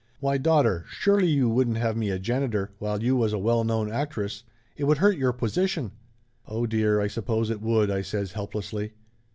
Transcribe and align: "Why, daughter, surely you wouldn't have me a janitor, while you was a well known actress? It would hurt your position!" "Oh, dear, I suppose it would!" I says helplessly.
"Why, 0.19 0.39
daughter, 0.39 0.85
surely 0.89 1.27
you 1.27 1.47
wouldn't 1.47 1.77
have 1.77 1.95
me 1.95 2.09
a 2.09 2.17
janitor, 2.17 2.71
while 2.79 3.03
you 3.03 3.15
was 3.15 3.33
a 3.33 3.37
well 3.37 3.63
known 3.63 3.91
actress? 3.91 4.41
It 4.75 4.85
would 4.85 4.97
hurt 4.97 5.15
your 5.15 5.31
position!" 5.31 5.91
"Oh, 6.47 6.65
dear, 6.65 6.99
I 6.99 7.05
suppose 7.05 7.51
it 7.51 7.61
would!" 7.61 7.91
I 7.91 8.01
says 8.01 8.31
helplessly. 8.31 8.93